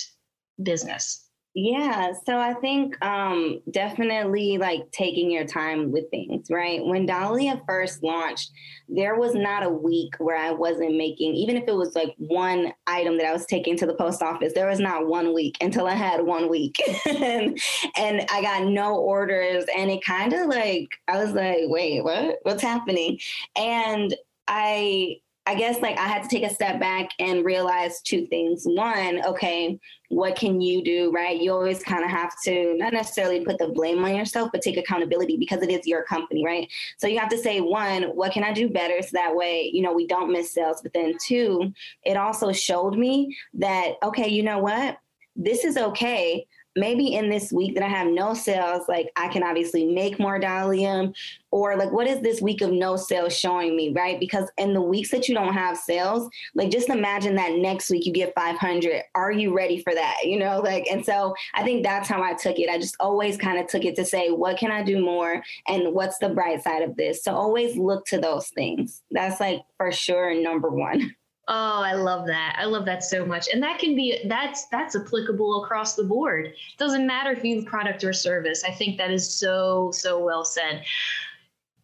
business 0.63 1.28
yeah, 1.55 2.13
so 2.25 2.39
I 2.39 2.55
think 2.55 3.03
um, 3.05 3.61
definitely 3.71 4.59
like 4.59 4.91
taking 4.93 5.31
your 5.31 5.47
time 5.47 5.91
with 5.91 6.09
things, 6.11 6.49
right? 6.51 6.85
When 6.85 7.07
Dalia 7.07 7.61
first 7.67 8.03
launched, 8.03 8.53
there 8.89 9.19
was 9.19 9.35
not 9.35 9.65
a 9.65 9.69
week 9.69 10.15
where 10.19 10.37
I 10.37 10.53
wasn't 10.53 10.97
making, 10.97 11.35
even 11.35 11.57
if 11.57 11.65
it 11.67 11.75
was 11.75 11.95
like 11.95 12.15
one 12.19 12.73
item 12.87 13.17
that 13.17 13.27
I 13.27 13.33
was 13.33 13.47
taking 13.47 13.77
to 13.79 13.87
the 13.87 13.95
post 13.95 14.23
office, 14.23 14.53
there 14.53 14.69
was 14.69 14.79
not 14.79 15.09
one 15.09 15.35
week 15.35 15.57
until 15.61 15.87
I 15.87 15.95
had 15.95 16.25
one 16.25 16.49
week. 16.49 16.77
and, 17.07 17.59
and 17.97 18.27
I 18.31 18.43
got 18.43 18.69
no 18.69 18.97
orders. 18.97 19.65
And 19.77 19.91
it 19.91 20.05
kind 20.05 20.33
of 20.35 20.47
like, 20.47 20.89
I 21.09 21.23
was 21.23 21.33
like, 21.33 21.63
wait, 21.63 22.05
what? 22.05 22.37
What's 22.43 22.63
happening? 22.63 23.19
And 23.57 24.15
I, 24.47 25.17
I 25.49 25.55
guess 25.55 25.81
like 25.81 25.97
I 25.97 26.07
had 26.07 26.23
to 26.23 26.29
take 26.29 26.45
a 26.45 26.53
step 26.53 26.79
back 26.79 27.09
and 27.19 27.43
realize 27.43 28.03
two 28.03 28.27
things. 28.27 28.65
One, 28.67 29.25
okay, 29.25 29.81
what 30.11 30.37
can 30.37 30.61
you 30.61 30.85
do, 30.85 31.11
right? 31.11 31.41
You 31.41 31.55
always 31.55 31.83
kind 31.83 32.05
of 32.05 32.11
have 32.11 32.35
to 32.45 32.75
not 32.77 32.93
necessarily 32.93 33.43
put 33.47 33.57
the 33.57 33.69
blame 33.69 34.05
on 34.05 34.15
yourself, 34.15 34.51
but 34.53 34.61
take 34.61 34.77
accountability 34.77 35.39
because 35.39 35.63
it 35.63 35.71
is 35.71 35.87
your 35.87 36.03
company, 36.03 36.45
right? 36.45 36.71
So 36.99 37.07
you 37.07 37.19
have 37.19 37.31
to 37.31 37.39
say, 37.39 37.63
one, 37.63 38.03
what 38.15 38.33
can 38.33 38.45
I 38.45 38.53
do 38.53 38.69
better 38.69 39.01
so 39.01 39.09
that 39.15 39.35
way, 39.35 39.71
you 39.73 39.81
know, 39.81 39.95
we 39.95 40.07
don't 40.07 40.31
miss 40.31 40.53
sales. 40.53 40.83
But 40.83 40.93
then 40.93 41.17
two, 41.27 41.73
it 42.05 42.19
also 42.19 42.53
showed 42.53 42.99
me 42.99 43.35
that, 43.55 43.95
okay, 44.03 44.29
you 44.29 44.43
know 44.43 44.59
what? 44.59 44.99
This 45.35 45.65
is 45.65 45.79
okay 45.79 46.47
maybe 46.79 47.15
in 47.15 47.29
this 47.29 47.53
week 47.53 47.75
that 47.75 47.85
I 47.85 47.89
have 47.89 48.09
no 48.09 48.35
sales, 48.35 48.89
like 48.89 49.11
I 49.17 49.29
can 49.29 49.43
obviously 49.43 49.85
make 49.85 50.19
more 50.19 50.41
Dalia, 50.41 51.15
or 51.51 51.77
like 51.77 51.93
what 51.93 52.07
is 52.07 52.21
this 52.21 52.41
week 52.41 52.61
of 52.61 52.73
no 52.73 52.97
sales 52.97 53.37
showing 53.37 53.77
me, 53.77 53.93
right? 53.93 54.21
Because 54.21 54.51
in 54.59 54.75
the 54.75 54.81
weeks 54.81 55.11
that 55.11 55.29
you 55.29 55.35
don't 55.35 55.55
have 55.55 55.77
sales, 55.77 56.29
like 56.55 56.71
just 56.71 56.89
imagine 56.89 57.35
that 57.37 57.57
next 57.57 57.91
week 57.91 58.07
you 58.07 58.13
get 58.13 58.35
500. 58.35 59.03
Are 59.15 59.33
you 59.33 59.55
ready 59.55 59.83
for 59.83 59.95
that? 59.95 60.19
You 60.25 60.39
know, 60.39 60.61
like, 60.61 60.87
and 60.91 61.05
so 61.05 61.35
I 61.55 61.65
think 61.65 61.83
that's 61.83 62.09
how 62.09 62.23
I 62.23 62.35
took 62.35 62.59
it. 62.59 62.69
I 62.69 62.79
just 62.79 62.97
always 63.01 63.37
kind 63.37 63.59
of 63.59 63.67
took 63.67 63.85
it 63.85 63.97
to 63.97 64.05
say, 64.05 64.31
what 64.31 64.59
can 64.59 64.71
I 64.71 64.83
do 64.83 65.03
more? 65.03 65.43
And 65.67 65.95
what's 65.95 66.19
the 66.19 66.29
bright 66.29 66.63
side 66.63 66.83
of 66.83 66.97
this? 66.97 67.25
So 67.25 67.35
always 67.35 67.77
look 67.77 68.07
to 68.07 68.19
those 68.19 68.49
things. 68.49 69.03
That's 69.11 69.41
like 69.41 69.63
for 69.77 69.91
sure 69.91 70.41
number 70.41 70.69
one. 70.69 71.15
Oh, 71.51 71.81
I 71.83 71.95
love 71.95 72.27
that. 72.27 72.57
I 72.59 72.67
love 72.67 72.85
that 72.85 73.03
so 73.03 73.25
much. 73.25 73.49
And 73.51 73.63
that 73.63 73.79
can 73.79 73.97
be 73.97 74.21
that's 74.27 74.67
that's 74.67 74.95
applicable 74.95 75.65
across 75.65 75.95
the 75.95 76.05
board. 76.05 76.47
It 76.47 76.55
doesn't 76.79 77.07
matter 77.07 77.33
if 77.33 77.43
you 77.43 77.57
have 77.57 77.65
product 77.65 78.05
or 78.05 78.13
service. 78.13 78.65
I 78.65 78.71
think 78.71 78.99
that 78.99 79.11
is 79.11 79.33
so 79.33 79.91
so 79.93 80.23
well 80.23 80.45
said. 80.45 80.85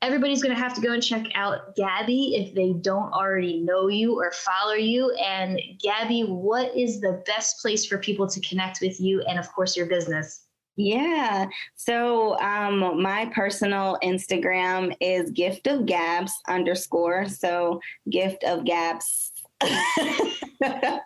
Everybody's 0.02 0.42
going 0.42 0.54
to 0.54 0.60
have 0.60 0.74
to 0.74 0.82
go 0.82 0.92
and 0.92 1.02
check 1.02 1.28
out 1.34 1.74
Gabi 1.76 2.38
if 2.38 2.54
they 2.54 2.74
don't 2.74 3.10
already 3.14 3.62
know 3.62 3.88
you 3.88 4.20
or 4.20 4.32
follow 4.32 4.74
you. 4.74 5.10
And 5.14 5.58
Gabi, 5.82 6.28
what 6.28 6.76
is 6.76 7.00
the 7.00 7.22
best 7.24 7.62
place 7.62 7.86
for 7.86 7.96
people 7.96 8.28
to 8.28 8.40
connect 8.42 8.82
with 8.82 9.00
you 9.00 9.22
and, 9.22 9.38
of 9.38 9.50
course, 9.54 9.74
your 9.74 9.86
business? 9.86 10.42
Yeah. 10.76 11.46
So 11.76 12.38
um, 12.40 13.00
my 13.00 13.30
personal 13.34 13.96
Instagram 14.02 14.94
is 15.00 15.30
gift 15.30 15.66
of 15.68 15.86
gabs 15.86 16.32
underscore. 16.48 17.26
So 17.28 17.80
gift 18.10 18.44
of 18.44 18.66
gabs 18.66 19.32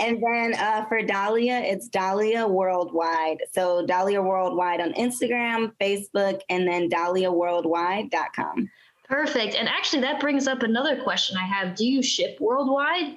and 0.00 0.22
then 0.22 0.54
uh, 0.54 0.84
for 0.86 1.02
Dalia, 1.02 1.62
it's 1.62 1.88
Dalia 1.88 2.48
Worldwide. 2.48 3.38
So 3.52 3.84
Dalia 3.86 4.24
Worldwide 4.24 4.80
on 4.80 4.92
Instagram, 4.94 5.72
Facebook, 5.80 6.40
and 6.48 6.66
then 6.66 6.88
DaliaWorldwide.com. 6.88 8.70
Perfect. 9.08 9.54
And 9.54 9.68
actually, 9.68 10.02
that 10.02 10.20
brings 10.20 10.46
up 10.46 10.62
another 10.62 11.02
question 11.02 11.36
I 11.36 11.46
have. 11.46 11.74
Do 11.74 11.86
you 11.86 12.02
ship 12.02 12.38
worldwide? 12.40 13.16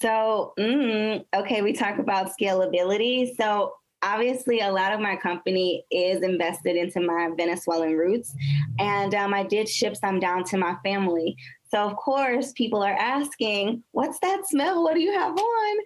So, 0.00 0.52
mm, 0.58 1.24
okay, 1.34 1.62
we 1.62 1.72
talk 1.72 1.98
about 1.98 2.32
scalability. 2.38 3.36
So, 3.36 3.74
obviously, 4.02 4.60
a 4.60 4.72
lot 4.72 4.92
of 4.92 4.98
my 4.98 5.14
company 5.14 5.84
is 5.92 6.22
invested 6.22 6.74
into 6.74 7.00
my 7.00 7.30
Venezuelan 7.36 7.96
roots, 7.96 8.34
and 8.80 9.14
um, 9.14 9.32
I 9.32 9.44
did 9.44 9.68
ship 9.68 9.94
some 9.94 10.18
down 10.18 10.42
to 10.46 10.58
my 10.58 10.74
family. 10.84 11.36
So, 11.72 11.78
of 11.78 11.96
course, 11.96 12.52
people 12.52 12.82
are 12.82 12.92
asking, 12.92 13.82
What's 13.92 14.18
that 14.20 14.46
smell? 14.46 14.82
What 14.82 14.94
do 14.94 15.00
you 15.00 15.12
have 15.12 15.36
on? 15.36 15.76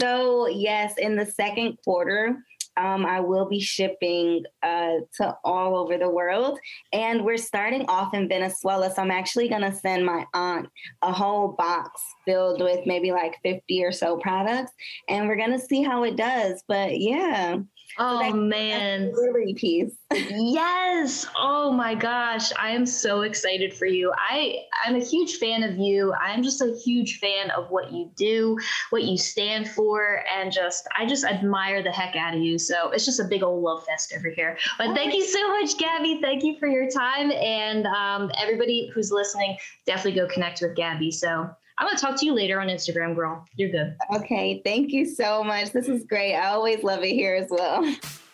So, 0.00 0.48
yes, 0.48 0.94
in 0.98 1.14
the 1.16 1.26
second 1.26 1.76
quarter, 1.84 2.38
um, 2.78 3.06
I 3.06 3.20
will 3.20 3.46
be 3.46 3.60
shipping 3.60 4.44
uh, 4.62 4.96
to 5.16 5.36
all 5.44 5.76
over 5.76 5.96
the 5.98 6.08
world. 6.08 6.58
And 6.92 7.24
we're 7.24 7.38
starting 7.38 7.86
off 7.88 8.12
in 8.14 8.28
Venezuela. 8.28 8.92
So 8.94 9.02
I'm 9.02 9.10
actually 9.10 9.48
going 9.48 9.62
to 9.62 9.74
send 9.74 10.04
my 10.04 10.26
aunt 10.34 10.68
a 11.02 11.12
whole 11.12 11.48
box 11.48 12.02
filled 12.26 12.62
with 12.62 12.86
maybe 12.86 13.12
like 13.12 13.36
50 13.42 13.84
or 13.84 13.92
so 13.92 14.18
products. 14.18 14.72
And 15.08 15.26
we're 15.26 15.36
going 15.36 15.52
to 15.52 15.58
see 15.58 15.82
how 15.82 16.04
it 16.04 16.16
does. 16.16 16.62
But 16.68 16.98
yeah. 16.98 17.58
Oh 17.98 18.20
so 18.20 18.32
that, 18.32 18.36
man, 18.36 19.10
delivery 19.10 19.54
piece. 19.54 19.94
yes. 20.12 21.26
Oh 21.36 21.72
my 21.72 21.94
gosh, 21.94 22.52
I 22.58 22.70
am 22.70 22.84
so 22.84 23.22
excited 23.22 23.72
for 23.72 23.86
you. 23.86 24.12
I 24.16 24.64
I'm 24.84 24.96
a 24.96 25.04
huge 25.04 25.36
fan 25.36 25.62
of 25.62 25.76
you. 25.78 26.12
I'm 26.12 26.42
just 26.42 26.60
a 26.60 26.76
huge 26.84 27.18
fan 27.18 27.50
of 27.50 27.70
what 27.70 27.92
you 27.92 28.10
do, 28.16 28.58
what 28.90 29.04
you 29.04 29.16
stand 29.16 29.68
for, 29.68 30.22
and 30.34 30.52
just 30.52 30.86
I 30.96 31.06
just 31.06 31.24
admire 31.24 31.82
the 31.82 31.90
heck 31.92 32.16
out 32.16 32.34
of 32.34 32.40
you. 32.40 32.58
So 32.58 32.90
it's 32.90 33.04
just 33.04 33.20
a 33.20 33.24
big 33.24 33.42
old 33.42 33.62
love 33.62 33.84
fest 33.86 34.12
over 34.16 34.28
here. 34.28 34.58
But 34.78 34.94
thank 34.94 35.14
you 35.14 35.24
so 35.24 35.48
much, 35.48 35.76
Gabi. 35.76 36.20
Thank 36.20 36.44
you 36.44 36.58
for 36.58 36.68
your 36.68 36.90
time, 36.90 37.32
and 37.32 37.86
um, 37.86 38.30
everybody 38.38 38.90
who's 38.94 39.10
listening, 39.10 39.56
definitely 39.86 40.20
go 40.20 40.26
connect 40.28 40.60
with 40.60 40.76
Gabi. 40.76 41.12
So 41.12 41.50
I'm 41.78 41.86
gonna 41.86 41.98
talk 41.98 42.18
to 42.20 42.26
you 42.26 42.32
later 42.32 42.60
on 42.60 42.68
Instagram, 42.68 43.14
girl. 43.14 43.44
You're 43.56 43.70
good. 43.70 43.96
Okay, 44.14 44.62
thank 44.64 44.92
you 44.92 45.04
so 45.04 45.44
much. 45.44 45.72
This 45.72 45.88
is 45.88 46.04
great. 46.04 46.34
I 46.34 46.48
always 46.48 46.82
love 46.82 47.02
it 47.02 47.12
here 47.12 47.34
as 47.34 47.48
well. 47.50 47.94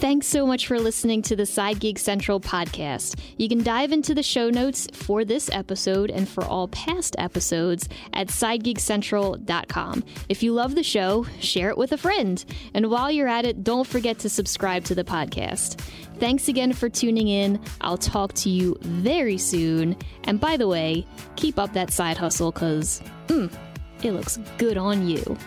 Thanks 0.00 0.26
so 0.26 0.46
much 0.46 0.66
for 0.66 0.78
listening 0.78 1.22
to 1.22 1.36
the 1.36 1.46
Side 1.46 1.80
Gig 1.80 1.98
Central 1.98 2.38
podcast. 2.38 3.18
You 3.38 3.48
can 3.48 3.62
dive 3.62 3.90
into 3.90 4.14
the 4.14 4.22
show 4.22 4.50
notes 4.50 4.86
for 4.92 5.24
this 5.24 5.48
episode 5.50 6.10
and 6.10 6.28
for 6.28 6.44
all 6.44 6.68
past 6.68 7.16
episodes 7.18 7.88
at 8.12 8.28
sidegigcentral.com. 8.28 10.04
If 10.28 10.42
you 10.42 10.52
love 10.52 10.74
the 10.74 10.82
show, 10.82 11.24
share 11.40 11.70
it 11.70 11.78
with 11.78 11.92
a 11.92 11.96
friend. 11.96 12.44
And 12.74 12.90
while 12.90 13.10
you're 13.10 13.28
at 13.28 13.46
it, 13.46 13.64
don't 13.64 13.86
forget 13.86 14.18
to 14.20 14.28
subscribe 14.28 14.84
to 14.84 14.94
the 14.94 15.04
podcast. 15.04 15.80
Thanks 16.18 16.48
again 16.48 16.74
for 16.74 16.90
tuning 16.90 17.28
in. 17.28 17.58
I'll 17.80 17.96
talk 17.96 18.34
to 18.34 18.50
you 18.50 18.76
very 18.82 19.38
soon. 19.38 19.96
And 20.24 20.38
by 20.38 20.58
the 20.58 20.68
way, 20.68 21.06
keep 21.36 21.58
up 21.58 21.72
that 21.72 21.90
side 21.90 22.18
hustle 22.18 22.52
because 22.52 23.00
mm, 23.28 23.50
it 24.02 24.12
looks 24.12 24.38
good 24.58 24.76
on 24.76 25.08
you. 25.08 25.38